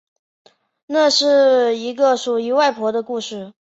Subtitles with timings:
[0.87, 3.53] 那是一个属于外婆的故事